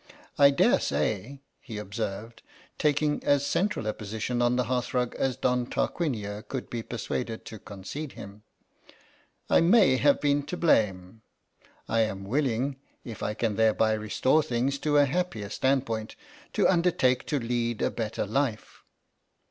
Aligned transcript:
"I 0.45 0.49
dare 0.49 0.79
say," 0.79 1.43
he 1.59 1.77
observed, 1.77 2.41
taking 2.79 3.23
as 3.23 3.45
central 3.45 3.85
a 3.85 3.93
position 3.93 4.41
on 4.41 4.55
the 4.55 4.63
hearth 4.63 4.95
rug 4.95 5.13
as 5.19 5.37
Don 5.37 5.67
Tarquinio 5.67 6.41
could 6.41 6.71
be 6.71 6.81
persuaded 6.81 7.45
to 7.45 7.59
concede 7.59 8.13
him," 8.13 8.41
I 9.47 9.61
may 9.61 9.97
have 9.97 10.19
been 10.19 10.41
to 10.47 10.57
blame. 10.57 11.21
I 11.87 11.99
am 11.99 12.23
willing, 12.23 12.77
if 13.03 13.21
I 13.21 13.35
can 13.35 13.57
thereby 13.57 13.93
restore 13.93 14.41
things 14.41 14.79
to 14.79 14.97
a 14.97 15.05
happier 15.05 15.51
standpoint, 15.51 16.15
to 16.53 16.67
undertake 16.67 17.27
to 17.27 17.37
lead 17.37 17.83
a 17.83 17.91
better 17.91 18.25
life." 18.25 18.81